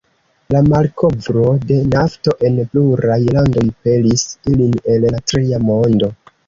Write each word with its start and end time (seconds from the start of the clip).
La 0.53 0.61
malkovro 0.69 1.43
de 1.73 1.77
nafto 1.91 2.35
en 2.49 2.59
pluraj 2.73 3.21
landoj 3.39 3.67
pelis 3.85 4.29
ilin 4.55 4.77
el 4.97 5.11
la 5.17 5.27
Tria 5.31 5.67
Mondo. 5.71 6.15